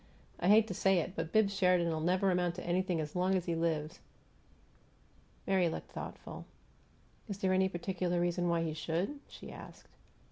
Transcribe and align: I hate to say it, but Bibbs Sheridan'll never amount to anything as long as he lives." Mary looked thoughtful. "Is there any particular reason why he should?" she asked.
I 0.39 0.47
hate 0.47 0.65
to 0.67 0.73
say 0.73 0.97
it, 0.97 1.13
but 1.15 1.31
Bibbs 1.31 1.53
Sheridan'll 1.53 1.99
never 1.99 2.31
amount 2.31 2.55
to 2.55 2.65
anything 2.65 2.99
as 2.99 3.15
long 3.15 3.35
as 3.35 3.45
he 3.45 3.53
lives." 3.53 3.99
Mary 5.45 5.69
looked 5.69 5.91
thoughtful. 5.91 6.45
"Is 7.29 7.37
there 7.37 7.53
any 7.53 7.69
particular 7.69 8.19
reason 8.19 8.49
why 8.49 8.63
he 8.63 8.73
should?" 8.73 9.19
she 9.27 9.51
asked. 9.51 9.89